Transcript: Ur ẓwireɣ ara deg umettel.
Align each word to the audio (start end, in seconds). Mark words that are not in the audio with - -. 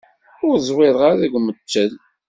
Ur 0.45 0.55
ẓwireɣ 0.67 1.01
ara 1.09 1.21
deg 1.23 1.31
umettel. 1.37 1.93